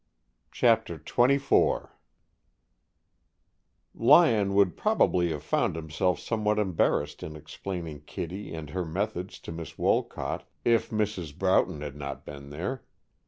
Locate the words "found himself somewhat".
5.43-6.57